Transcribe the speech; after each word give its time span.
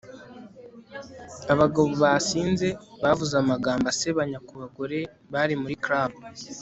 abagabo 1.53 1.87
basinze 2.03 2.67
bavuze 3.01 3.33
amagambo 3.43 3.85
asebanya 3.93 4.37
ku 4.47 4.53
bagore 4.61 4.99
bari 5.33 5.53
muri 5.61 5.75
club 5.85 6.11